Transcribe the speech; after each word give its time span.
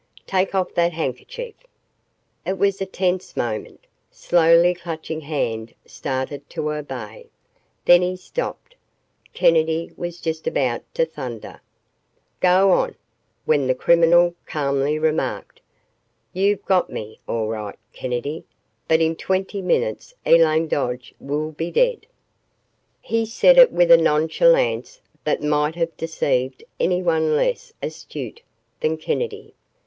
"Take 0.25 0.55
off 0.55 0.73
that 0.73 0.93
handkerchief!" 0.93 1.53
It 2.43 2.57
was 2.57 2.81
a 2.81 2.87
tense 2.87 3.37
moment. 3.37 3.85
Slowly 4.09 4.73
Clutching 4.73 5.21
Hand 5.21 5.75
started 5.85 6.49
to 6.49 6.71
obey. 6.73 7.27
Then 7.85 8.01
he 8.01 8.15
stopped. 8.15 8.73
Kennedy 9.35 9.91
was 9.95 10.19
just 10.19 10.47
about 10.47 10.81
to 10.95 11.05
thunder, 11.05 11.61
"Go 12.39 12.71
on," 12.71 12.95
when 13.45 13.67
the 13.67 13.75
criminal 13.75 14.33
calmly 14.47 14.97
remarked, 14.97 15.61
"You've 16.33 16.65
got 16.65 16.89
ME 16.89 17.19
all 17.27 17.49
right, 17.49 17.77
Kennedy, 17.93 18.43
but 18.87 19.01
in 19.01 19.15
twenty 19.15 19.61
minutes 19.61 20.15
Elaine 20.25 20.67
Dodge 20.67 21.13
will 21.19 21.51
be 21.51 21.69
dead!" 21.69 22.07
He 23.03 23.23
said 23.23 23.59
it 23.59 23.71
with 23.71 23.91
a 23.91 23.97
nonchalance 23.97 24.99
that 25.25 25.43
might 25.43 25.75
have 25.75 25.95
deceived 25.95 26.63
anyone 26.79 27.35
less 27.35 27.71
astute 27.83 28.41
than 28.79 28.97
Kennedy. 28.97 29.53